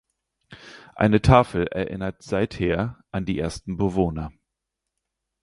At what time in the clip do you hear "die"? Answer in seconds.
3.25-3.37